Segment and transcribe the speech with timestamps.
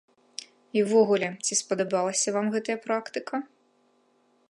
[0.79, 3.35] І ўвогуле, ці спадабалася вам гэтая практыка?